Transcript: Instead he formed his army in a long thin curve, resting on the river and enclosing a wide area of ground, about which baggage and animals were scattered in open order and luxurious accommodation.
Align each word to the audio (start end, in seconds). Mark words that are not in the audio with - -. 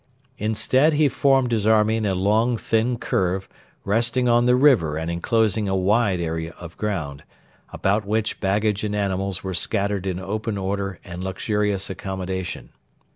Instead 0.39 0.93
he 0.93 1.07
formed 1.07 1.51
his 1.51 1.67
army 1.67 1.95
in 1.95 2.07
a 2.07 2.15
long 2.15 2.57
thin 2.57 2.97
curve, 2.97 3.47
resting 3.83 4.27
on 4.27 4.47
the 4.47 4.55
river 4.55 4.97
and 4.97 5.11
enclosing 5.11 5.67
a 5.69 5.75
wide 5.75 6.19
area 6.19 6.55
of 6.59 6.75
ground, 6.75 7.23
about 7.71 8.03
which 8.03 8.39
baggage 8.39 8.83
and 8.83 8.95
animals 8.95 9.43
were 9.43 9.53
scattered 9.53 10.07
in 10.07 10.17
open 10.17 10.57
order 10.57 10.97
and 11.03 11.23
luxurious 11.23 11.87
accommodation. 11.87 12.69